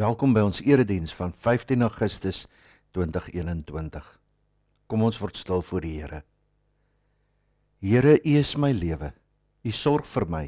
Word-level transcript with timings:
Welkom 0.00 0.32
by 0.32 0.40
ons 0.46 0.62
erediens 0.64 1.12
van 1.12 1.32
15 1.36 1.82
Augustus 1.84 2.46
2021. 2.96 4.06
Kom 4.88 5.02
ons 5.04 5.18
word 5.20 5.36
stil 5.36 5.60
voor 5.60 5.84
die 5.84 5.90
Here. 5.98 6.20
Here, 7.84 8.14
U 8.16 8.36
is 8.38 8.54
my 8.56 8.70
lewe. 8.72 9.10
U 9.60 9.72
sorg 9.76 10.06
vir 10.08 10.24
my. 10.24 10.40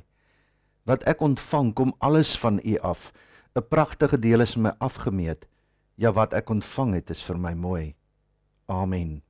Wat 0.89 1.05
ek 1.11 1.21
ontvang, 1.21 1.75
kom 1.77 1.93
alles 2.01 2.31
van 2.41 2.63
U 2.65 2.79
af. 2.81 3.13
'n 3.53 3.69
Pragtige 3.69 4.19
deel 4.19 4.41
is 4.41 4.57
my 4.57 4.73
afgemeet. 4.81 5.45
Ja, 6.01 6.13
wat 6.13 6.33
ek 6.33 6.49
ontvang 6.49 6.95
het, 6.95 7.11
is 7.11 7.23
vir 7.23 7.37
my 7.37 7.53
mooi. 7.53 7.95
Amen. 8.69 9.21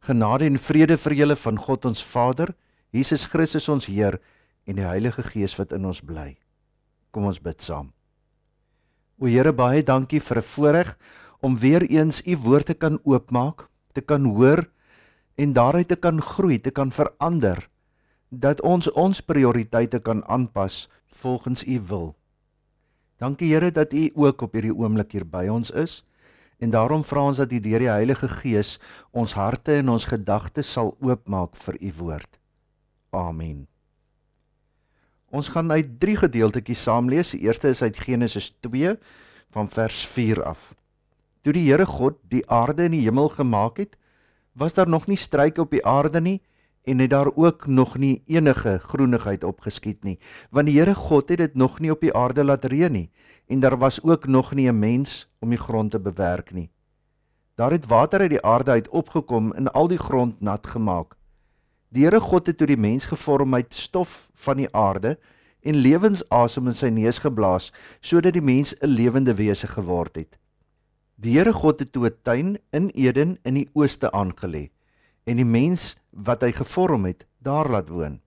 Genade 0.00 0.44
en 0.44 0.58
vrede 0.58 0.96
vir 0.96 1.12
julle 1.12 1.36
van 1.36 1.58
God 1.58 1.84
ons 1.84 2.04
Vader, 2.04 2.54
Jesus 2.90 3.24
Christus 3.24 3.68
ons 3.68 3.86
Heer 3.86 4.20
en 4.64 4.76
die 4.76 4.88
Heilige 4.88 5.22
Gees 5.22 5.58
wat 5.58 5.72
in 5.72 5.84
ons 5.84 6.00
bly. 6.00 6.38
Kom 7.10 7.24
ons 7.24 7.40
bid 7.40 7.60
saam. 7.60 7.92
O 9.18 9.26
Here, 9.26 9.52
baie 9.52 9.82
dankie 9.82 10.20
vir 10.20 10.38
'n 10.38 10.42
voorreg 10.42 10.98
om 11.40 11.58
weer 11.58 11.82
eens 11.82 12.22
u 12.26 12.36
woord 12.36 12.66
te 12.66 12.74
kan 12.74 12.98
oopmaak, 13.04 13.68
te 13.92 14.00
kan 14.00 14.24
hoor 14.24 14.68
en 15.34 15.52
daaruit 15.52 15.88
te 15.88 15.96
kan 15.96 16.22
groei, 16.22 16.60
te 16.60 16.70
kan 16.70 16.90
verander 16.90 17.68
dat 18.30 18.60
ons 18.60 18.90
ons 18.92 19.20
prioriteite 19.20 20.00
kan 20.00 20.24
aanpas 20.26 20.88
volgens 21.06 21.66
u 21.66 21.80
wil. 21.80 22.14
Dankie 23.18 23.52
Here 23.52 23.70
dat 23.70 23.92
u 23.92 24.10
ook 24.14 24.42
op 24.42 24.52
hierdie 24.52 24.74
oomblik 24.74 25.12
hier 25.12 25.26
by 25.26 25.46
ons 25.48 25.70
is. 25.70 26.04
En 26.58 26.70
daarom 26.70 27.04
vra 27.04 27.26
ons 27.28 27.36
dat 27.36 27.52
U 27.52 27.60
deur 27.60 27.82
die 27.82 27.90
Heilige 27.90 28.28
Gees 28.28 28.78
ons 29.10 29.34
harte 29.34 29.78
en 29.82 29.92
ons 29.96 30.06
gedagtes 30.08 30.72
sal 30.72 30.94
oopmaak 31.00 31.56
vir 31.66 31.78
U 31.80 31.92
woord. 31.98 32.40
Amen. 33.10 33.73
Ons 35.34 35.48
gaan 35.50 35.72
uit 35.74 35.96
drie 35.98 36.14
gedeeltetjies 36.14 36.82
saam 36.86 37.08
lees. 37.10 37.32
Die 37.34 37.48
eerste 37.48 37.72
is 37.74 37.82
uit 37.82 37.98
Genesis 37.98 38.52
2 38.62 38.94
van 39.50 39.68
vers 39.68 40.04
4 40.06 40.44
af. 40.46 40.74
Toe 41.42 41.52
die 41.56 41.64
Here 41.66 41.86
God 41.86 42.20
die 42.30 42.44
aarde 42.46 42.86
en 42.86 42.94
die 42.94 43.02
hemel 43.02 43.32
gemaak 43.34 43.80
het, 43.82 43.96
was 44.54 44.76
daar 44.78 44.88
nog 44.88 45.08
nie 45.10 45.18
struike 45.18 45.60
op 45.60 45.74
die 45.74 45.82
aarde 45.82 46.20
nie 46.22 46.38
en 46.86 47.02
het 47.02 47.10
daar 47.10 47.32
ook 47.34 47.66
nog 47.66 47.96
nie 47.98 48.22
enige 48.26 48.78
groenigheid 48.78 49.44
opgeskiet 49.44 50.04
nie, 50.04 50.18
want 50.50 50.70
die 50.70 50.76
Here 50.78 50.94
God 50.94 51.28
het 51.28 51.42
dit 51.42 51.54
nog 51.58 51.80
nie 51.80 51.90
op 51.90 52.04
die 52.04 52.14
aarde 52.14 52.44
laat 52.44 52.64
reën 52.70 52.92
nie 52.92 53.10
en 53.50 53.60
daar 53.60 53.78
was 53.78 53.98
ook 54.04 54.26
nog 54.26 54.54
nie 54.54 54.68
'n 54.70 54.78
mens 54.78 55.26
om 55.40 55.50
die 55.50 55.58
grond 55.58 55.90
te 55.90 56.00
bewerk 56.00 56.52
nie. 56.52 56.70
Daar 57.54 57.70
het 57.70 57.86
water 57.86 58.20
uit 58.20 58.30
die 58.30 58.44
aarde 58.44 58.70
uit 58.70 58.88
opgekom 58.88 59.52
en 59.52 59.72
al 59.72 59.88
die 59.88 59.98
grond 59.98 60.40
nat 60.40 60.66
gemaak. 60.66 61.16
Die 61.94 62.02
Here 62.02 62.18
God 62.18 62.48
het 62.50 62.56
toe 62.58 62.66
die 62.66 62.80
mens 62.80 63.04
gevorm 63.06 63.54
uit 63.54 63.74
stof 63.74 64.24
van 64.42 64.58
die 64.58 64.70
aarde 64.74 65.12
en 65.62 65.76
lewensasem 65.78 66.66
in 66.66 66.74
sy 66.74 66.88
neus 66.90 67.20
geblaas 67.22 67.68
sodat 68.02 68.34
die 68.34 68.42
mens 68.42 68.74
'n 68.82 68.90
lewende 68.90 69.34
wese 69.38 69.68
geword 69.70 70.16
het. 70.16 70.38
Die 71.14 71.38
Here 71.38 71.52
God 71.52 71.78
het 71.78 71.92
toe 71.92 72.08
'n 72.10 72.18
tuin 72.22 72.58
in 72.72 72.90
Eden 72.90 73.38
in 73.44 73.54
die 73.54 73.68
ooste 73.74 74.10
aangelê 74.10 74.70
en 75.24 75.36
die 75.36 75.46
mens 75.46 75.94
wat 76.10 76.42
hy 76.42 76.50
gevorm 76.52 77.04
het, 77.04 77.26
daar 77.38 77.70
laat 77.70 77.88
woon. 77.88 78.20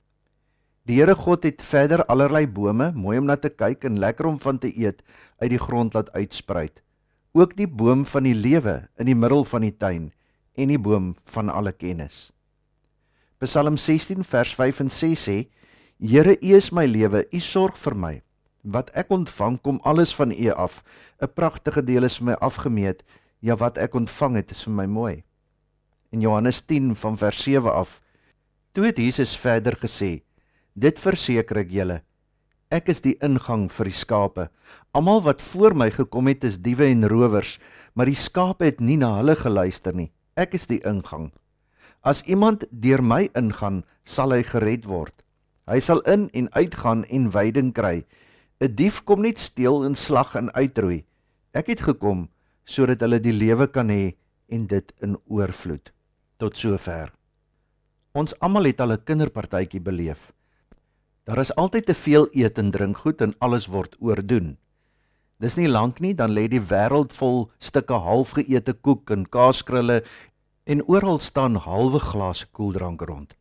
Die 0.85 1.01
Here 1.01 1.15
God 1.15 1.43
het 1.43 1.61
verder 1.61 2.05
allerlei 2.05 2.47
bome, 2.47 2.91
mooi 2.95 3.19
om 3.19 3.25
na 3.25 3.35
te 3.35 3.49
kyk 3.49 3.83
en 3.83 3.99
lekker 3.99 4.25
om 4.25 4.39
van 4.39 4.59
te 4.59 4.71
eet, 4.79 5.03
uit 5.39 5.49
die 5.49 5.59
grond 5.59 5.93
laat 5.93 6.11
uitspruit. 6.11 6.81
Ook 7.33 7.57
die 7.57 7.67
boom 7.67 8.05
van 8.05 8.23
die 8.23 8.35
lewe 8.35 8.87
in 8.97 9.05
die 9.05 9.15
middel 9.15 9.43
van 9.43 9.61
die 9.61 9.77
tuin 9.77 10.13
en 10.55 10.67
die 10.67 10.79
boom 10.79 11.15
van 11.23 11.49
alle 11.49 11.71
kennis. 11.71 12.31
Psalm 13.37 13.77
16 13.77 14.23
vers 14.25 14.55
5 14.55 14.79
en 14.79 14.89
6 14.89 15.23
sê: 15.27 15.49
Here, 16.01 16.37
U 16.41 16.55
is 16.55 16.71
my 16.71 16.87
lewe, 16.89 17.27
U 17.29 17.39
sorg 17.39 17.77
vir 17.77 17.93
my. 17.93 18.15
Wat 18.65 18.89
ek 18.97 19.13
ontvang 19.13 19.59
kom 19.61 19.77
alles 19.85 20.15
van 20.17 20.33
U 20.33 20.49
af. 20.57 20.81
'n 21.21 21.29
Pragtige 21.37 21.83
deel 21.85 22.03
is 22.09 22.17
vir 22.17 22.25
my 22.25 22.35
afgemeet. 22.41 23.03
Ja, 23.39 23.55
wat 23.55 23.77
ek 23.77 23.93
ontvang 23.93 24.41
het 24.41 24.51
is 24.51 24.63
vir 24.63 24.73
my 24.73 24.85
mooi. 24.85 25.23
In 26.09 26.21
Johannes 26.21 26.61
10 26.65 26.95
van 26.95 27.17
vers 27.17 27.43
7 27.43 27.73
af. 27.73 28.01
Toe 28.73 28.85
het 28.85 28.97
Jesus 28.97 29.37
verder 29.37 29.77
gesê: 29.77 30.23
Dit 30.73 30.99
verseker 30.99 31.57
ek 31.57 31.69
julle. 31.69 32.01
Ek 32.71 32.89
is 32.89 33.01
die 33.01 33.17
ingang 33.21 33.69
vir 33.71 33.85
die 33.85 33.93
skape. 33.93 34.49
Almal 34.93 35.21
wat 35.21 35.41
voor 35.41 35.75
my 35.75 35.91
gekom 35.91 36.27
het 36.27 36.43
is 36.43 36.57
diewe 36.57 36.89
en 36.89 37.07
rowers, 37.07 37.59
maar 37.93 38.09
die 38.09 38.17
skape 38.17 38.65
het 38.65 38.79
nie 38.79 38.97
na 38.97 39.17
hulle 39.21 39.35
geluister 39.35 39.93
nie. 39.93 40.11
Ek 40.35 40.53
is 40.53 40.65
die 40.65 40.81
ingang. 40.81 41.31
As 42.07 42.21
iemand 42.23 42.63
deur 42.71 43.01
my 43.03 43.25
ingaan, 43.35 43.81
sal 44.07 44.31
hy 44.31 44.39
gered 44.47 44.85
word. 44.87 45.11
Hy 45.67 45.81
sal 45.83 45.99
in 46.07 46.29
en 46.31 46.45
uitgaan 46.55 47.03
en 47.11 47.27
veiding 47.33 47.73
kry. 47.75 48.05
'n 48.63 48.75
Dief 48.79 49.03
kom 49.03 49.21
net 49.27 49.39
steel 49.43 49.83
en 49.83 49.95
slag 49.95 50.31
en 50.39 50.47
uitroei. 50.55 51.03
Ek 51.51 51.67
het 51.67 51.83
gekom 51.83 52.29
sodat 52.63 53.03
hulle 53.03 53.19
die 53.19 53.35
lewe 53.35 53.67
kan 53.67 53.91
hê 53.91 54.15
en 54.47 54.67
dit 54.67 54.93
in 55.03 55.17
oorvloed. 55.27 55.91
Tot 56.39 56.55
sover. 56.55 57.11
Ons 58.15 58.33
almal 58.39 58.71
het 58.71 58.79
al 58.79 58.93
'n 58.95 59.03
kinderpartytjie 59.03 59.83
beleef. 59.83 60.31
Daar 61.25 61.39
is 61.39 61.55
altyd 61.55 61.85
te 61.85 61.93
veel 61.93 62.27
eet 62.31 62.57
en 62.57 62.71
drink 62.71 62.97
goed 62.97 63.21
en 63.21 63.35
alles 63.39 63.67
word 63.67 63.95
oordoen. 63.99 64.57
Dis 65.39 65.57
nie 65.57 65.67
lank 65.67 65.99
nie 65.99 66.15
dan 66.15 66.31
lê 66.31 66.47
die 66.47 66.61
wêreld 66.61 67.13
vol 67.13 67.51
stukke 67.59 67.93
halfgeëte 67.93 68.73
koek 68.73 69.11
en 69.11 69.25
kaaskrulle 69.29 70.03
en 70.67 70.83
oral 70.91 71.19
staan 71.23 71.55
halwe 71.63 71.99
glase 72.03 72.47
koeldrank 72.51 73.01
rond. 73.07 73.35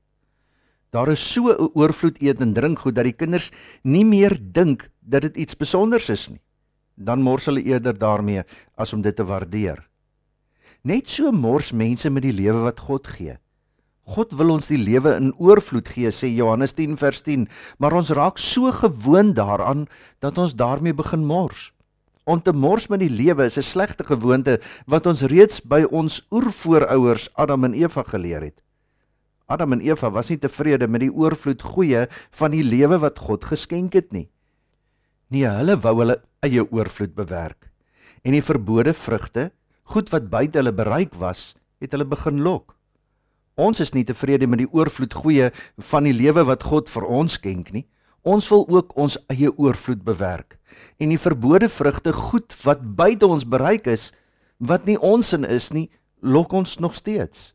Daar 0.95 1.11
is 1.11 1.33
so 1.33 1.51
'n 1.51 1.71
oorvloed 1.75 2.21
eet 2.23 2.41
en 2.41 2.53
drink 2.53 2.79
goed 2.79 2.95
dat 2.95 3.05
die 3.05 3.13
kinders 3.13 3.51
nie 3.83 4.05
meer 4.05 4.39
dink 4.41 4.91
dat 5.01 5.23
dit 5.23 5.37
iets 5.37 5.53
spesonders 5.53 6.09
is 6.09 6.29
nie. 6.29 6.41
Dan 6.95 7.23
mors 7.23 7.45
hulle 7.45 7.63
eerder 7.63 7.99
daarmee 7.99 8.43
as 8.75 8.93
om 8.93 9.03
dit 9.03 9.17
te 9.17 9.25
waardeer. 9.25 9.89
Net 10.83 11.09
so 11.09 11.33
mors 11.33 11.73
mense 11.73 12.11
met 12.11 12.23
die 12.23 12.33
lewe 12.33 12.59
wat 12.59 12.81
God 12.81 13.07
gee. 13.07 13.39
God 14.07 14.33
wil 14.33 14.51
ons 14.51 14.67
die 14.67 14.79
lewe 14.79 15.17
in 15.17 15.35
oorvloed 15.35 15.89
gee, 15.89 16.11
sê 16.15 16.31
Johannes 16.31 16.73
10 16.73 16.97
vers 16.97 17.23
10, 17.23 17.49
maar 17.79 17.93
ons 17.93 18.11
raak 18.11 18.39
so 18.39 18.71
gewoond 18.71 19.35
daaraan 19.35 19.87
dat 20.21 20.39
ons 20.39 20.55
daarmee 20.55 20.95
begin 20.95 21.25
mors. 21.25 21.73
Om 22.27 22.41
te 22.43 22.51
mors 22.51 22.89
met 22.91 22.99
die 22.99 23.13
lewe 23.13 23.45
is 23.47 23.57
'n 23.57 23.63
slegte 23.63 24.05
gewoonte 24.05 24.61
wat 24.87 25.07
ons 25.07 25.23
reeds 25.23 25.63
by 25.63 25.87
ons 25.91 26.27
oervoouers 26.31 27.29
Adam 27.35 27.65
en 27.65 27.75
Eva 27.75 28.03
geleer 28.03 28.43
het. 28.43 28.63
Adam 29.47 29.73
en 29.73 29.81
Eva 29.81 30.11
was 30.11 30.29
nie 30.29 30.39
tevrede 30.39 30.89
met 30.89 31.01
die 31.01 31.13
oorvloed 31.13 31.63
goeie 31.63 32.09
van 32.31 32.51
die 32.51 32.65
lewe 32.65 32.99
wat 32.99 33.19
God 33.19 33.45
geskenk 33.45 33.93
het 33.93 34.13
nie. 34.13 34.29
Nee, 35.31 35.47
hulle 35.47 35.77
wou 35.77 35.95
hulle 36.01 36.21
eie 36.43 36.67
oorvloed 36.73 37.15
bewerk. 37.15 37.71
En 38.25 38.33
die 38.33 38.43
verbode 38.43 38.95
vrugte, 38.95 39.53
goed 39.83 40.11
wat 40.11 40.31
buite 40.31 40.59
hulle 40.59 40.73
bereik 40.73 41.15
was, 41.15 41.55
het 41.79 41.93
hulle 41.93 42.05
begin 42.05 42.43
lok. 42.43 42.75
Ons 43.55 43.81
is 43.81 43.93
nie 43.93 44.05
tevrede 44.05 44.47
met 44.47 44.59
die 44.59 44.73
oorvloed 44.73 45.15
goeie 45.15 45.53
van 45.79 46.03
die 46.03 46.13
lewe 46.13 46.45
wat 46.45 46.63
God 46.63 46.91
vir 46.91 47.07
ons 47.07 47.39
skenk 47.39 47.71
nie. 47.73 47.87
Ons 48.27 48.49
wil 48.51 48.65
ook 48.69 48.97
ons 48.99 49.15
eie 49.31 49.53
oorvloed 49.55 50.03
bewerk 50.03 50.57
en 50.99 51.13
die 51.13 51.21
verbode 51.21 51.69
vrugte 51.71 52.11
goed 52.13 52.55
wat 52.67 52.83
buite 52.99 53.27
ons 53.27 53.47
bereik 53.47 53.87
is 53.87 54.09
wat 54.59 54.89
nie 54.89 54.97
ons 54.99 55.31
in 55.37 55.47
is 55.47 55.71
nie 55.71 55.87
lok 56.27 56.53
ons 56.53 56.79
nog 56.83 56.97
steeds. 56.99 57.53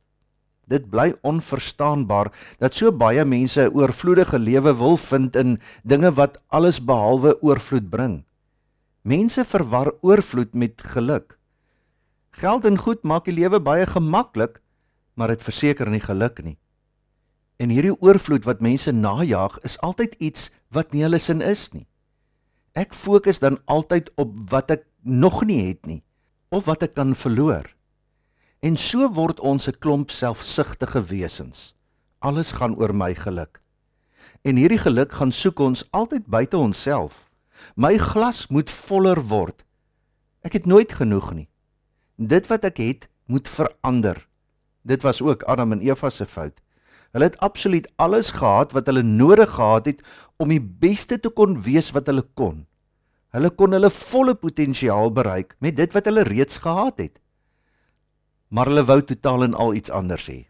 Dit 0.72 0.88
bly 0.94 1.12
onverstaanbaar 1.28 2.32
dat 2.64 2.78
so 2.78 2.92
baie 2.96 3.26
mense 3.26 3.60
'n 3.60 3.76
oorvloedige 3.76 4.40
lewe 4.40 4.74
wil 4.78 4.98
vind 4.98 5.36
in 5.36 5.60
dinge 5.84 6.12
wat 6.16 6.40
alles 6.48 6.80
behalwe 6.80 7.36
oorvloed 7.42 7.90
bring. 7.90 8.24
Mense 9.04 9.44
verwar 9.46 9.92
oorvloed 10.02 10.54
met 10.54 10.82
geluk. 10.82 11.38
Geld 12.32 12.66
en 12.66 12.78
goed 12.78 13.04
maak 13.04 13.26
die 13.26 13.34
lewe 13.34 13.60
baie 13.60 13.86
gemaklik, 13.86 14.62
maar 15.16 15.28
dit 15.28 15.44
verseker 15.44 15.90
nie 15.90 16.00
geluk 16.00 16.44
nie. 16.44 16.61
En 17.62 17.70
hierdie 17.70 17.94
oorvloed 18.02 18.48
wat 18.50 18.64
mense 18.66 18.92
najag 18.92 19.60
is 19.68 19.78
altyd 19.86 20.16
iets 20.18 20.50
wat 20.74 20.96
nie 20.96 21.04
hulle 21.06 21.20
sin 21.22 21.44
is 21.46 21.68
nie. 21.76 21.86
Ek 22.74 22.96
fokus 22.98 23.42
dan 23.44 23.60
altyd 23.70 24.10
op 24.22 24.34
wat 24.50 24.72
ek 24.74 24.88
nog 25.06 25.44
nie 25.46 25.60
het 25.68 25.86
nie 25.86 26.02
of 26.50 26.66
wat 26.66 26.82
ek 26.88 26.96
kan 26.98 27.14
verloor. 27.16 27.68
En 28.66 28.78
so 28.78 29.10
word 29.14 29.40
ons 29.40 29.68
'n 29.68 29.78
klomp 29.80 30.10
selfsugtige 30.12 31.02
wesens. 31.14 31.76
Alles 32.20 32.52
gaan 32.52 32.76
oor 32.76 32.94
my 32.94 33.14
geluk. 33.16 33.62
En 34.42 34.56
hierdie 34.56 34.82
geluk 34.82 35.12
gaan 35.12 35.32
soek 35.32 35.60
ons 35.60 35.86
altyd 35.92 36.26
buite 36.26 36.58
onsself. 36.58 37.30
My 37.76 37.98
glas 37.98 38.48
moet 38.48 38.70
voller 38.70 39.22
word. 39.22 39.64
Ek 40.42 40.54
het 40.54 40.66
nooit 40.66 40.94
genoeg 40.94 41.34
nie. 41.34 41.50
Dit 42.18 42.48
wat 42.48 42.66
ek 42.66 42.78
het, 42.78 43.10
moet 43.26 43.48
verander. 43.48 44.28
Dit 44.82 45.02
was 45.02 45.22
ook 45.22 45.44
Adam 45.44 45.72
en 45.72 45.82
Eva 45.82 46.10
se 46.10 46.26
fout. 46.26 46.62
Hulle 47.12 47.28
het 47.28 47.40
absoluut 47.44 47.88
alles 47.96 48.32
gehad 48.40 48.72
wat 48.72 48.88
hulle 48.88 49.04
nodig 49.04 49.50
gehad 49.50 49.86
het 49.86 50.04
om 50.40 50.50
die 50.50 50.62
beste 50.62 51.20
te 51.20 51.30
kon 51.30 51.60
wees 51.62 51.92
wat 51.92 52.08
hulle 52.08 52.24
kon. 52.34 52.66
Hulle 53.36 53.52
kon 53.56 53.76
hulle 53.76 53.92
volle 53.96 54.36
potensiaal 54.36 55.12
bereik 55.16 55.56
met 55.60 55.76
dit 55.76 55.94
wat 55.96 56.08
hulle 56.08 56.24
reeds 56.28 56.64
gehad 56.64 56.98
het. 57.00 57.20
Maar 58.52 58.72
hulle 58.72 58.88
wou 58.88 59.00
totaal 59.02 59.48
en 59.48 59.54
al 59.56 59.74
iets 59.80 59.92
anders 59.92 60.28
hê. 60.28 60.46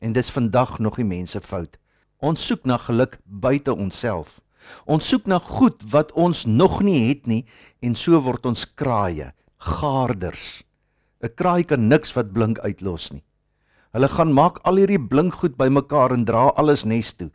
En 0.00 0.12
dis 0.12 0.30
vandag 0.32 0.78
nog 0.78 0.96
die 0.96 1.08
mense 1.08 1.40
fout. 1.40 1.76
Ons 2.20 2.46
soek 2.46 2.64
na 2.64 2.78
geluk 2.80 3.18
buite 3.24 3.72
onsself. 3.72 4.40
Ons 4.84 5.08
soek 5.08 5.28
na 5.28 5.38
goed 5.38 5.84
wat 5.92 6.12
ons 6.12 6.44
nog 6.44 6.80
nie 6.82 7.08
het 7.08 7.26
nie 7.26 7.44
en 7.84 7.94
so 7.94 8.18
word 8.20 8.46
ons 8.48 8.64
kraaie, 8.74 9.32
gaarders. 9.56 10.64
'n 11.22 11.34
Kraai 11.34 11.64
kan 11.64 11.88
niks 11.88 12.12
wat 12.16 12.32
blink 12.32 12.58
uitlos 12.58 13.12
nie. 13.12 13.25
Hulle 13.96 14.08
gaan 14.12 14.34
maak 14.36 14.58
al 14.68 14.76
hierdie 14.76 15.00
blinkgoed 15.00 15.54
bymekaar 15.56 16.12
en 16.12 16.26
dra 16.28 16.50
alles 16.60 16.82
nes 16.84 17.14
toe. 17.16 17.30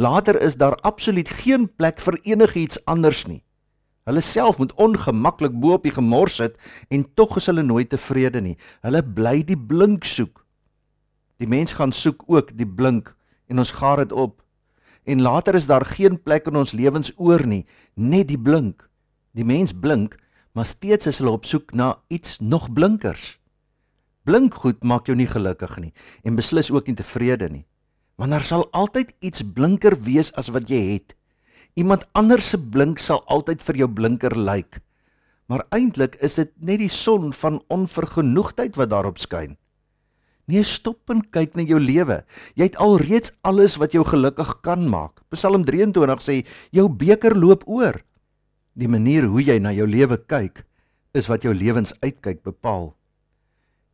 Later 0.00 0.38
is 0.40 0.54
daar 0.56 0.78
absoluut 0.80 1.28
geen 1.28 1.66
plek 1.76 2.00
vir 2.00 2.16
enigiets 2.24 2.80
anders 2.88 3.26
nie. 3.28 3.42
Hulle 4.08 4.22
self 4.24 4.56
moet 4.56 4.72
ongemaklik 4.80 5.60
bo 5.60 5.76
op 5.76 5.84
die 5.84 5.92
gemors 5.92 6.38
sit 6.40 6.56
en 6.88 7.04
tog 7.20 7.36
is 7.36 7.50
hulle 7.52 7.66
nooit 7.66 7.92
tevrede 7.92 8.40
nie. 8.40 8.56
Hulle 8.80 9.04
bly 9.04 9.42
die 9.44 9.60
blink 9.60 10.08
soek. 10.08 10.40
Die 11.36 11.52
mens 11.52 11.76
gaan 11.76 11.92
soek 11.92 12.24
ook 12.32 12.56
die 12.56 12.68
blink 12.68 13.12
en 13.52 13.60
ons 13.60 13.76
gaar 13.76 14.00
dit 14.00 14.16
op. 14.16 14.40
En 15.04 15.20
later 15.20 15.54
is 15.60 15.68
daar 15.68 15.84
geen 15.84 16.16
plek 16.16 16.48
in 16.48 16.56
ons 16.56 16.72
lewens 16.72 17.12
oor 17.16 17.44
nie, 17.44 17.66
net 17.94 18.32
die 18.32 18.40
blink. 18.40 18.88
Die 19.36 19.44
mens 19.44 19.76
blink, 19.76 20.16
maar 20.56 20.64
steeds 20.64 21.12
is 21.12 21.20
hulle 21.20 21.36
op 21.36 21.44
soek 21.44 21.76
na 21.76 21.98
iets 22.08 22.40
nog 22.40 22.72
blinkers. 22.72 23.36
Blink 24.26 24.56
goed 24.58 24.82
maak 24.82 25.06
jou 25.06 25.14
nie 25.14 25.28
gelukkig 25.30 25.76
nie 25.78 25.92
en 26.26 26.38
beslis 26.38 26.72
ook 26.74 26.88
nie 26.90 26.98
tevrede 26.98 27.46
nie. 27.52 27.66
Want 28.18 28.32
daar 28.34 28.42
sal 28.42 28.64
altyd 28.74 29.12
iets 29.20 29.44
blinker 29.54 29.94
wees 30.02 30.32
as 30.34 30.50
wat 30.50 30.66
jy 30.72 30.80
het. 30.96 31.14
Iemand 31.78 32.06
anders 32.16 32.48
se 32.50 32.58
blink 32.58 32.98
sal 32.98 33.22
altyd 33.30 33.62
vir 33.62 33.84
jou 33.84 33.88
blinker 33.92 34.34
lyk. 34.34 34.80
Maar 35.46 35.62
eintlik 35.70 36.16
is 36.24 36.40
dit 36.40 36.50
net 36.58 36.80
die 36.82 36.90
son 36.90 37.30
van 37.36 37.60
onvergenoegdheid 37.70 38.74
wat 38.80 38.90
daarop 38.90 39.22
skyn. 39.22 39.54
Nee, 40.46 40.62
stop 40.66 41.10
en 41.10 41.22
kyk 41.30 41.54
na 41.58 41.62
jou 41.66 41.78
lewe. 41.82 42.20
Jy 42.58 42.70
het 42.70 42.80
alreeds 42.82 43.30
alles 43.46 43.76
wat 43.82 43.94
jou 43.94 44.02
gelukkig 44.06 44.56
kan 44.66 44.88
maak. 44.90 45.22
Psalm 45.34 45.62
23 45.66 46.22
sê 46.22 46.40
jou 46.74 46.88
beker 46.90 47.34
loop 47.38 47.62
oor. 47.66 48.00
Die 48.74 48.90
manier 48.90 49.26
hoe 49.30 49.42
jy 49.42 49.58
na 49.62 49.70
jou 49.74 49.86
lewe 49.86 50.18
kyk, 50.18 50.64
is 51.14 51.30
wat 51.30 51.46
jou 51.46 51.54
lewensuitkyk 51.54 52.42
bepaal. 52.46 52.95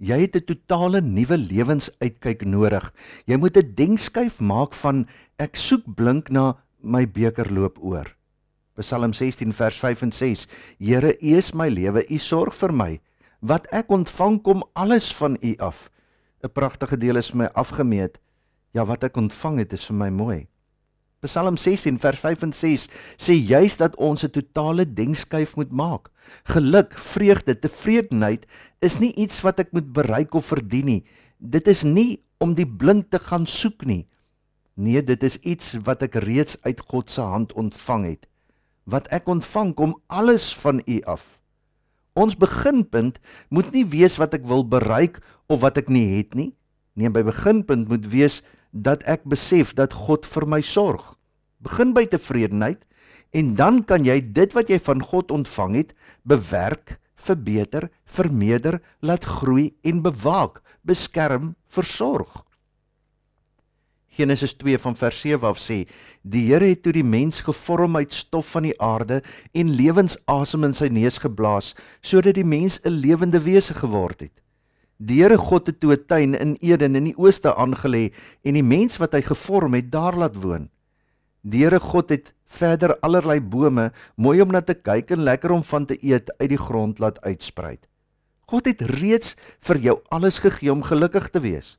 Jy 0.02 0.19
het 0.26 0.37
'n 0.37 0.44
totale 0.44 1.00
nuwe 1.00 1.37
lewensuitkyk 1.38 2.43
nodig. 2.44 2.93
Jy 3.25 3.37
moet 3.37 3.56
'n 3.56 3.75
denkskuif 3.75 4.40
maak 4.40 4.75
van 4.75 5.06
ek 5.38 5.56
soek 5.56 5.84
blink 5.94 6.31
na 6.31 6.56
my 6.82 7.06
beker 7.06 7.52
loop 7.52 7.78
oor. 7.78 8.16
Psalm 8.76 9.12
16 9.12 9.52
vers 9.52 9.76
5 9.78 10.02
en 10.02 10.12
6. 10.12 10.49
Here, 10.78 11.16
U 11.22 11.37
is 11.37 11.52
my 11.52 11.69
lewe, 11.69 12.04
U 12.10 12.19
sorg 12.19 12.54
vir 12.54 12.72
my. 12.72 13.00
Wat 13.40 13.66
ek 13.72 13.88
ontvang 13.88 14.43
kom 14.43 14.64
alles 14.75 15.12
van 15.14 15.37
U 15.40 15.54
af. 15.58 15.90
'n 16.43 16.50
Pragtige 16.50 16.96
deel 16.96 17.16
is 17.16 17.32
my 17.32 17.46
afgemeet. 17.54 18.19
Ja, 18.72 18.84
wat 18.84 19.04
ek 19.04 19.16
ontvang 19.16 19.58
het 19.58 19.72
is 19.72 19.87
vir 19.87 19.96
my 19.96 20.08
mooi. 20.08 20.49
Psalm 21.23 21.55
16 21.57 22.01
vers 22.03 22.19
5 22.19 22.41
en 22.43 22.53
6 22.53 22.89
sê 23.15 23.35
juis 23.39 23.77
dat 23.79 23.95
ons 23.95 24.25
'n 24.27 24.31
totale 24.35 24.83
denkskuif 24.83 25.55
moet 25.55 25.71
maak. 25.71 26.11
Geluk, 26.51 26.99
vreugde, 26.99 27.55
tevredenheid 27.59 28.47
is 28.81 28.99
nie 28.99 29.15
iets 29.15 29.41
wat 29.41 29.61
ek 29.61 29.71
moet 29.73 29.93
bereik 29.93 30.35
of 30.35 30.51
verdien 30.51 30.85
nie. 30.85 31.05
Dit 31.39 31.69
is 31.69 31.83
nie 31.83 32.25
om 32.39 32.55
die 32.55 32.67
blink 32.67 33.11
te 33.11 33.19
gaan 33.19 33.47
soek 33.47 33.85
nie. 33.87 34.09
Nee, 34.75 35.03
dit 35.03 35.23
is 35.23 35.39
iets 35.39 35.77
wat 35.85 36.03
ek 36.03 36.15
reeds 36.15 36.59
uit 36.63 36.81
God 36.81 37.11
se 37.11 37.21
hand 37.21 37.53
ontvang 37.53 38.05
het. 38.05 38.27
Wat 38.85 39.07
ek 39.09 39.29
ontvang 39.29 39.75
kom 39.75 39.95
alles 40.07 40.55
van 40.55 40.83
U 40.87 41.01
af. 41.07 41.39
Ons 42.15 42.35
beginpunt 42.35 43.21
moet 43.49 43.71
nie 43.73 43.87
wees 43.87 44.17
wat 44.17 44.35
ek 44.35 44.43
wil 44.45 44.67
bereik 44.67 45.23
of 45.47 45.61
wat 45.61 45.79
ek 45.79 45.89
nie 45.89 46.17
het 46.17 46.35
nie. 46.35 46.51
Nee, 46.95 47.11
by 47.11 47.23
beginpunt 47.23 47.89
moet 47.89 48.11
wees 48.11 48.43
dat 48.73 49.05
ek 49.05 49.25
besef 49.29 49.77
dat 49.77 49.93
God 49.93 50.27
vir 50.27 50.49
my 50.49 50.61
sorg. 50.65 51.15
Begin 51.63 51.93
by 51.95 52.07
tevredenheid 52.09 52.83
en 53.33 53.55
dan 53.57 53.85
kan 53.85 54.05
jy 54.05 54.19
dit 54.21 54.53
wat 54.57 54.69
jy 54.73 54.81
van 54.83 55.05
God 55.05 55.31
ontvang 55.33 55.77
het 55.77 55.93
bewerk, 56.29 56.99
verbeter, 57.17 57.89
vermeerder, 58.05 58.81
laat 59.01 59.25
groei 59.25 59.71
en 59.87 60.03
bewaak, 60.03 60.61
beskerm, 60.83 61.55
versorg. 61.69 62.43
Genesis 64.13 64.53
2 64.61 64.77
van 64.79 64.97
vers 64.97 65.21
7 65.21 65.49
af 65.49 65.61
sê: 65.61 65.87
Die 66.21 66.45
Here 66.51 66.67
het 66.69 66.83
toe 66.85 66.93
die 66.93 67.05
mens 67.05 67.41
gevorm 67.41 67.97
uit 67.97 68.13
stof 68.13 68.51
van 68.53 68.69
die 68.69 68.77
aarde 68.77 69.23
en 69.57 69.73
lewensasem 69.73 70.69
in 70.69 70.77
sy 70.77 70.91
neus 70.93 71.17
geblaas 71.23 71.73
sodat 72.05 72.37
die 72.37 72.45
mens 72.45 72.81
'n 72.85 72.93
lewende 72.93 73.41
wese 73.41 73.75
geword 73.75 74.21
het. 74.21 74.42
Die 75.02 75.19
Here 75.19 75.34
God 75.34 75.66
het 75.66 75.81
toe 75.81 75.96
'n 75.96 76.06
tuin 76.06 76.34
in 76.34 76.56
Eden 76.60 76.94
in 76.94 77.04
die 77.04 77.19
ooste 77.19 77.54
aangelê 77.54 78.12
en 78.44 78.54
die 78.54 78.62
mens 78.62 78.99
wat 78.99 79.12
hy 79.12 79.22
gevorm 79.22 79.75
het 79.75 79.90
daar 79.90 80.14
laat 80.14 80.37
woon. 80.37 80.70
Die 81.43 81.64
Here 81.64 81.81
God 81.81 82.10
het 82.10 82.32
verder 82.46 82.94
allerlei 83.00 83.40
bome 83.40 83.93
mooi 84.16 84.40
om 84.40 84.52
na 84.52 84.60
te 84.60 84.75
kyk 84.75 85.10
en 85.10 85.25
lekker 85.25 85.50
om 85.50 85.62
van 85.62 85.87
te 85.87 85.99
eet 85.99 86.31
uit 86.38 86.49
die 86.49 86.58
grond 86.58 86.99
laat 86.99 87.20
uitsprei. 87.20 87.78
God 88.46 88.66
het 88.66 88.81
reeds 88.81 89.34
vir 89.60 89.78
jou 89.78 90.00
alles 90.08 90.38
gegee 90.38 90.72
om 90.72 90.82
gelukkig 90.82 91.31
te 91.31 91.40
wees. 91.40 91.78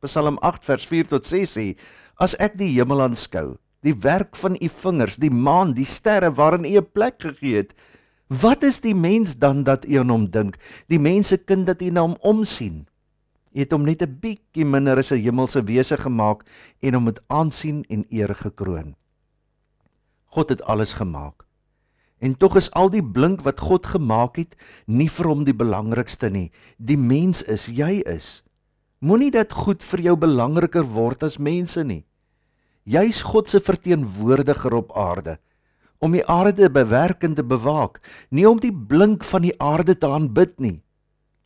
Psalm 0.00 0.38
8 0.38 0.64
vers 0.64 0.86
4 0.86 1.06
tot 1.06 1.26
6 1.26 1.52
sê: 1.52 1.76
As 2.16 2.34
ek 2.34 2.58
die 2.58 2.72
hemel 2.74 3.02
aanskou, 3.02 3.58
die 3.82 3.94
werk 3.94 4.36
van 4.36 4.56
u 4.60 4.68
vingers, 4.68 5.16
die 5.16 5.30
maan, 5.30 5.74
die 5.74 5.86
sterre 5.86 6.32
waarin 6.34 6.64
u 6.64 6.78
'n 6.78 6.90
plek 6.92 7.20
gegee 7.20 7.56
het, 7.56 7.74
Wat 8.26 8.62
is 8.66 8.80
die 8.82 8.94
mens 8.94 9.36
dan 9.38 9.62
dat 9.62 9.86
u 9.86 9.98
aan 10.02 10.10
hom 10.10 10.30
dink? 10.30 10.58
Die 10.90 10.98
mense 10.98 11.38
kind 11.38 11.66
dat 11.66 11.82
u 11.82 11.90
na 11.90 12.02
hom 12.02 12.16
omsien. 12.20 12.86
U 13.54 13.58
het 13.62 13.70
hom 13.70 13.86
net 13.86 14.02
'n 14.02 14.18
bietjie 14.20 14.64
minder 14.64 14.98
as 14.98 15.12
'n 15.12 15.22
hemelse 15.22 15.62
wese 15.62 15.96
gemaak 15.96 16.42
en 16.80 16.94
hom 16.94 17.04
met 17.04 17.22
aansien 17.26 17.84
en 17.88 18.04
eer 18.10 18.34
gekroon. 18.34 18.96
God 20.24 20.48
het 20.48 20.62
alles 20.62 20.92
gemaak. 20.92 21.46
En 22.18 22.36
tog 22.36 22.56
is 22.56 22.70
al 22.70 22.90
die 22.90 23.04
blink 23.04 23.40
wat 23.40 23.60
God 23.60 23.86
gemaak 23.86 24.36
het 24.36 24.56
nie 24.86 25.08
vir 25.08 25.26
hom 25.26 25.44
die 25.44 25.54
belangrikste 25.54 26.30
nie. 26.30 26.50
Die 26.78 26.98
mens 26.98 27.42
is 27.42 27.66
jy 27.66 28.02
is. 28.04 28.42
Moenie 28.98 29.30
dat 29.30 29.52
goed 29.52 29.84
vir 29.84 30.00
jou 30.00 30.16
belangriker 30.16 30.84
word 30.84 31.22
as 31.22 31.38
mense 31.38 31.84
nie. 31.84 32.04
Jy's 32.82 33.22
God 33.22 33.48
se 33.48 33.60
verteenwoordiger 33.60 34.74
op 34.74 34.96
aarde 34.96 35.38
om 35.98 36.12
die 36.12 36.24
aarde 36.26 36.70
bewerk 36.70 37.24
en 37.24 37.34
te 37.34 37.44
bewaak, 37.44 38.00
nie 38.30 38.46
om 38.48 38.60
die 38.60 38.72
blink 38.72 39.24
van 39.24 39.42
die 39.42 39.54
aarde 39.60 39.96
te 39.98 40.06
aanbid 40.06 40.58
nie. 40.60 40.80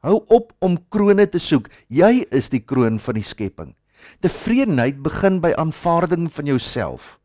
Hou 0.01 0.23
op 0.33 0.53
om 0.65 0.79
krone 0.89 1.27
te 1.29 1.39
soek. 1.39 1.69
Jy 1.93 2.25
is 2.33 2.49
die 2.49 2.63
kroon 2.65 2.99
van 3.05 3.19
die 3.19 3.27
skepping. 3.27 3.75
Tevredenheid 4.25 5.03
begin 5.05 5.41
by 5.45 5.53
aanvaarding 5.61 6.31
van 6.33 6.49
jouself. 6.49 7.19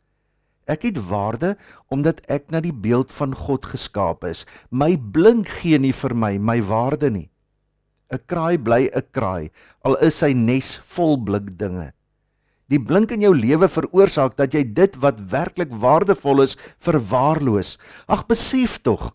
Ek 0.67 0.83
het 0.87 0.97
waarde 1.07 1.53
omdat 1.93 2.23
ek 2.31 2.49
na 2.51 2.59
die 2.59 2.73
beeld 2.73 3.13
van 3.13 3.35
God 3.37 3.69
geskaap 3.69 4.25
is. 4.27 4.43
My 4.71 4.97
blink 4.97 5.47
gee 5.61 5.79
nie 5.79 5.93
vir 5.93 6.15
my 6.17 6.35
my 6.37 6.59
waarde 6.65 7.11
nie. 7.13 7.29
'n 8.11 8.19
Kraai 8.27 8.57
bly 8.57 8.89
'n 8.93 9.07
kraai 9.11 9.49
al 9.83 9.95
is 10.01 10.19
sy 10.21 10.33
nes 10.33 10.77
vol 10.83 11.17
blink 11.17 11.57
dinge. 11.57 11.93
Die 12.71 12.81
blink 12.81 13.11
in 13.13 13.21
jou 13.21 13.33
lewe 13.37 13.67
veroorsaak 13.69 14.37
dat 14.39 14.55
jy 14.57 14.63
dit 14.73 14.95
wat 15.03 15.21
werklik 15.29 15.69
waardevol 15.69 16.41
is 16.41 16.55
verwaarloos. 16.81 17.75
Ag 18.09 18.25
besef 18.29 18.79
tog, 18.81 19.11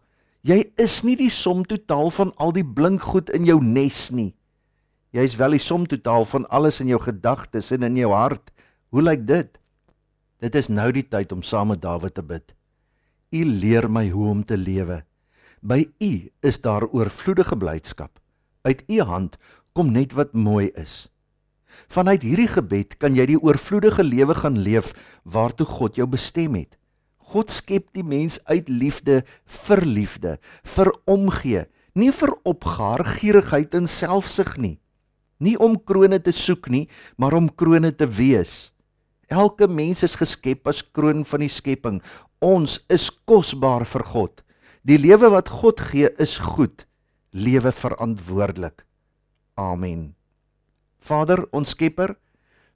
jy 0.46 0.62
is 0.78 1.00
nie 1.02 1.16
die 1.18 1.32
som 1.34 1.64
totaal 1.66 2.12
van 2.14 2.30
al 2.38 2.54
die 2.54 2.66
blink 2.66 3.10
goed 3.10 3.30
in 3.34 3.48
jou 3.48 3.58
nes 3.62 4.08
nie. 4.14 4.30
Jy 5.10 5.26
is 5.26 5.34
wel 5.34 5.58
die 5.58 5.62
som 5.62 5.88
totaal 5.90 6.24
van 6.30 6.46
alles 6.54 6.78
in 6.80 6.92
jou 6.92 7.00
gedagtes 7.02 7.72
en 7.74 7.82
in 7.82 7.98
jou 7.98 8.12
hart. 8.14 8.52
Hoe 8.94 9.02
lyk 9.02 9.26
dit? 9.26 9.58
Dit 10.40 10.54
is 10.54 10.70
nou 10.70 10.88
die 10.94 11.04
tyd 11.04 11.34
om 11.34 11.42
saam 11.42 11.74
met 11.74 11.82
Dawid 11.82 12.14
te 12.14 12.22
bid. 12.22 12.54
U 13.34 13.42
leer 13.44 13.90
my 13.90 14.06
hoe 14.10 14.28
om 14.30 14.44
te 14.46 14.56
lewe. 14.56 15.02
By 15.60 15.82
U 15.98 16.12
is 16.46 16.60
daar 16.62 16.86
oorvloedige 16.86 17.58
blydskap. 17.58 18.20
Uit 18.62 18.86
U 18.86 19.02
hand 19.02 19.36
kom 19.74 19.90
net 19.92 20.14
wat 20.14 20.32
mooi 20.32 20.70
is. 20.78 21.09
Vanuit 21.88 22.22
hierdie 22.22 22.48
gebed 22.50 22.98
kan 22.98 23.16
jy 23.16 23.26
die 23.32 23.40
oorvloedige 23.40 24.04
lewe 24.06 24.34
gaan 24.34 24.58
leef 24.62 24.92
waartoe 25.24 25.66
God 25.66 25.98
jou 26.00 26.06
bestem 26.10 26.58
het. 26.58 26.76
God 27.30 27.50
skep 27.50 27.92
die 27.94 28.04
mens 28.06 28.40
uit 28.50 28.68
liefde 28.68 29.22
vir 29.46 29.84
liefde, 29.86 30.38
vir 30.66 30.90
omgee, 31.06 31.64
nie 31.94 32.10
vir 32.14 32.32
opgaar, 32.44 33.04
gierigheid 33.18 33.74
en 33.78 33.86
selfsug 33.86 34.56
nie. 34.58 34.78
Nie 35.40 35.56
om 35.62 35.78
krone 35.78 36.18
te 36.20 36.34
soek 36.34 36.68
nie, 36.68 36.88
maar 37.16 37.36
om 37.38 37.48
krone 37.48 37.92
te 37.96 38.06
wees. 38.06 38.70
Elke 39.30 39.68
mens 39.70 40.02
is 40.02 40.18
geskep 40.18 40.66
as 40.68 40.82
kroon 40.82 41.22
van 41.24 41.44
die 41.46 41.52
skepping. 41.52 42.00
Ons 42.42 42.80
is 42.90 43.08
kosbaar 43.30 43.86
vir 43.86 44.04
God. 44.10 44.42
Die 44.82 44.98
lewe 44.98 45.30
wat 45.30 45.52
God 45.60 45.80
gee 45.92 46.10
is 46.18 46.38
goed. 46.42 46.86
Lewe 47.30 47.70
verantwoordelik. 47.72 48.82
Amen. 49.54 50.19
Vader, 51.00 51.46
ons 51.56 51.72
Skepper, 51.72 52.14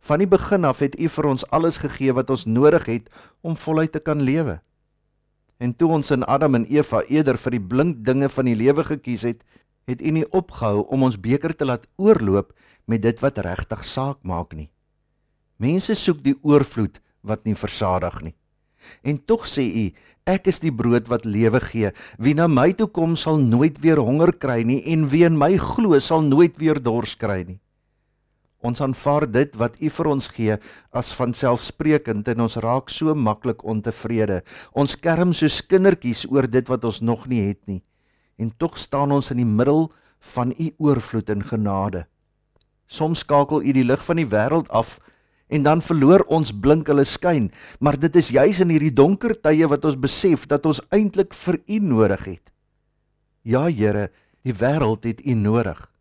van 0.04 0.20
die 0.20 0.28
begin 0.28 0.64
af 0.68 0.82
het 0.84 0.96
U 1.00 1.08
vir 1.08 1.28
ons 1.30 1.44
alles 1.52 1.78
gegee 1.80 2.12
wat 2.12 2.30
ons 2.32 2.44
nodig 2.44 2.84
het 2.88 3.10
om 3.40 3.56
voluit 3.56 3.92
te 3.92 4.00
kan 4.00 4.20
lewe. 4.20 4.58
En 5.58 5.72
toe 5.72 5.88
ons 5.96 6.10
in 6.10 6.24
Adam 6.28 6.58
en 6.58 6.66
Eva 6.68 7.02
eerder 7.08 7.38
vir 7.40 7.56
die 7.56 7.62
blink 7.72 8.02
dinge 8.04 8.28
van 8.28 8.50
die 8.50 8.56
lewe 8.58 8.84
gekies 8.84 9.24
het, 9.24 9.44
het 9.88 10.02
U 10.02 10.12
nie 10.16 10.26
opgehou 10.32 10.84
om 10.92 11.06
ons 11.08 11.20
beker 11.20 11.54
te 11.56 11.68
laat 11.68 11.86
oorloop 11.96 12.52
met 12.88 13.04
dit 13.04 13.20
wat 13.24 13.40
regtig 13.44 13.84
saak 13.84 14.20
maak 14.22 14.52
nie. 14.52 14.70
Mense 15.56 15.94
soek 15.96 16.20
die 16.24 16.36
oorvloed 16.42 17.00
wat 17.24 17.44
nie 17.48 17.56
versadig 17.56 18.20
nie. 18.24 18.34
En 19.00 19.16
tog 19.16 19.46
sê 19.48 19.64
U, 19.64 19.84
ek 20.28 20.48
is 20.52 20.60
die 20.60 20.72
brood 20.72 21.08
wat 21.08 21.24
lewe 21.24 21.60
gee. 21.64 21.92
Wie 22.20 22.34
na 22.36 22.48
my 22.48 22.72
toe 22.76 22.88
kom 22.88 23.16
sal 23.16 23.40
nooit 23.40 23.80
weer 23.80 24.00
honger 24.00 24.34
kry 24.36 24.62
nie 24.64 24.82
en 24.92 25.08
wie 25.08 25.24
in 25.24 25.38
my 25.40 25.54
glo 25.60 25.96
sal 26.00 26.24
nooit 26.24 26.58
weer 26.60 26.80
dors 26.80 27.16
kry 27.16 27.44
nie. 27.46 27.60
Ons 28.64 28.80
aanvaar 28.80 29.26
dit 29.28 29.56
wat 29.60 29.76
U 29.76 29.90
vir 29.92 30.08
ons 30.08 30.26
gee 30.32 30.54
as 30.96 31.12
vanselfsprekend 31.18 32.30
en 32.32 32.46
ons 32.46 32.56
raak 32.64 32.88
so 32.88 33.12
maklik 33.14 33.60
ontevrede. 33.68 34.40
Ons 34.72 34.96
kerm 34.96 35.34
soos 35.36 35.60
kindertjies 35.68 36.24
oor 36.32 36.48
dit 36.48 36.72
wat 36.72 36.86
ons 36.88 37.02
nog 37.04 37.28
nie 37.28 37.42
het 37.50 37.60
nie. 37.68 37.82
En 38.40 38.50
tog 38.56 38.78
staan 38.80 39.12
ons 39.12 39.30
in 39.30 39.42
die 39.42 39.48
middel 39.48 39.90
van 40.32 40.56
U 40.56 40.70
oorvloed 40.80 41.30
en 41.30 41.44
genade. 41.44 42.06
Soms 42.88 43.20
skakel 43.20 43.60
U 43.60 43.76
die 43.76 43.84
lig 43.84 44.00
van 44.04 44.16
die 44.16 44.28
wêreld 44.32 44.72
af 44.72 44.96
en 45.52 45.62
dan 45.62 45.84
verloor 45.84 46.24
ons 46.32 46.54
blink 46.56 46.88
hulle 46.88 47.04
skyn, 47.04 47.50
maar 47.78 47.98
dit 48.00 48.16
is 48.16 48.32
juis 48.32 48.62
in 48.64 48.72
hierdie 48.72 48.94
donker 48.96 49.36
tye 49.44 49.68
wat 49.68 49.84
ons 49.84 50.00
besef 50.00 50.48
dat 50.48 50.64
ons 50.66 50.80
eintlik 50.88 51.36
vir 51.36 51.60
U 51.68 51.80
nodig 51.84 52.28
het. 52.32 52.52
Ja 53.44 53.68
Here, 53.68 54.08
die 54.40 54.56
wêreld 54.56 55.04
het 55.04 55.20
U 55.20 55.36
nodig. 55.36 55.93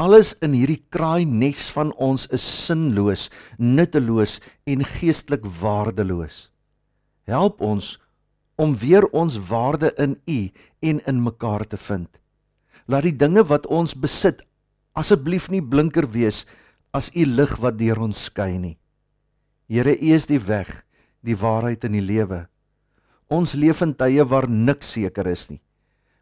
Alles 0.00 0.32
in 0.40 0.54
hierdie 0.56 0.80
kraai 0.88 1.26
nes 1.28 1.66
van 1.74 1.90
ons 2.00 2.24
is 2.32 2.44
sinloos, 2.64 3.26
nutteloos 3.60 4.38
en 4.64 4.84
geestelik 4.96 5.44
waardeloos. 5.60 6.46
Help 7.28 7.60
ons 7.60 7.98
om 8.56 8.72
weer 8.80 9.04
ons 9.12 9.36
waarde 9.50 9.92
in 10.00 10.16
U 10.24 10.38
en 10.88 11.02
in 11.04 11.20
mekaar 11.22 11.66
te 11.68 11.76
vind. 11.76 12.08
Laat 12.88 13.10
die 13.10 13.16
dinge 13.16 13.44
wat 13.52 13.68
ons 13.68 13.92
besit 13.92 14.40
asseblief 14.96 15.50
nie 15.52 15.60
blinker 15.60 16.08
wees 16.08 16.46
as 16.96 17.12
U 17.12 17.26
lig 17.28 17.52
wat 17.60 17.76
deur 17.76 18.00
ons 18.08 18.24
skyn 18.30 18.60
nie. 18.64 18.76
Here, 19.68 19.92
U 19.92 20.14
is 20.16 20.26
die 20.26 20.40
weg, 20.40 20.80
die 21.20 21.36
waarheid 21.36 21.84
en 21.84 21.94
die 21.98 22.04
lewe. 22.04 22.46
Ons 23.28 23.52
leef 23.52 23.84
in 23.84 23.92
tye 23.94 24.24
waar 24.24 24.48
niks 24.48 24.96
seker 24.96 25.28
is 25.28 25.50
nie. 25.52 25.60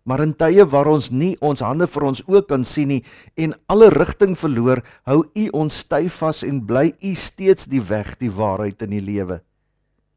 Maar 0.08 0.22
in 0.24 0.32
tye 0.40 0.64
waar 0.64 0.88
ons 0.88 1.10
nie 1.12 1.34
ons 1.44 1.60
hande 1.60 1.84
vir 1.92 2.06
ons 2.08 2.22
oë 2.24 2.40
kan 2.48 2.62
sien 2.64 2.88
nie 2.88 3.02
en 3.36 3.52
alle 3.68 3.90
rigting 3.92 4.32
verloor, 4.40 4.80
hou 5.04 5.20
U 5.36 5.44
ons 5.60 5.82
styf 5.84 6.22
vas 6.22 6.40
en 6.46 6.62
bly 6.64 6.94
U 7.04 7.12
steeds 7.12 7.68
die 7.68 7.82
weg, 7.84 8.14
die 8.16 8.32
waarheid 8.32 8.80
en 8.86 8.94
die 8.96 9.04
lewe. 9.04 9.42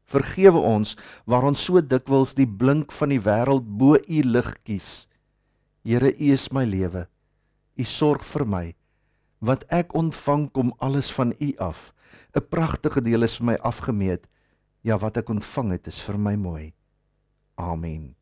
Vergewe 0.08 0.62
ons 0.64 0.94
waar 1.28 1.44
ons 1.44 1.60
so 1.60 1.80
dikwels 1.84 2.32
die 2.38 2.48
blink 2.48 2.92
van 2.96 3.12
die 3.12 3.20
wêreld 3.20 3.68
bo 3.68 4.00
U 4.00 4.22
lig 4.32 4.48
kies. 4.64 5.04
Here, 5.84 6.08
U 6.08 6.32
is 6.32 6.48
my 6.56 6.64
lewe. 6.64 7.04
U 7.76 7.84
sorg 7.84 8.24
vir 8.32 8.46
my 8.48 8.66
wat 9.42 9.66
ek 9.74 9.92
ontvang 9.98 10.46
kom 10.54 10.70
alles 10.78 11.10
van 11.10 11.34
U 11.34 11.50
af. 11.58 11.92
'n 12.32 12.46
Pragtige 12.48 13.02
deel 13.02 13.26
is 13.26 13.36
vir 13.36 13.46
my 13.46 13.56
afgemeet. 13.60 14.28
Ja, 14.82 14.96
wat 14.98 15.16
ek 15.16 15.28
ontvang 15.28 15.72
het 15.76 15.86
is 15.86 16.00
vir 16.00 16.18
my 16.18 16.36
mooi. 16.36 16.72
Amen. 17.58 18.21